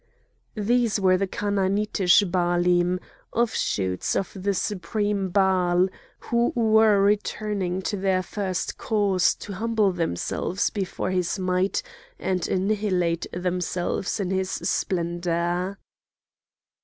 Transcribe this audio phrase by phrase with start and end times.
[0.57, 2.99] These were the Chanaanitish Baalim,
[3.33, 10.71] offshoots of the supreme Baal, who were returning to their first cause to humble themselves
[10.71, 11.83] before his might
[12.17, 15.77] and annihilate themselves in his splendour.